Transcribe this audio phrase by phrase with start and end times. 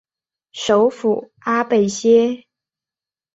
[0.51, 2.45] 首府阿贝歇。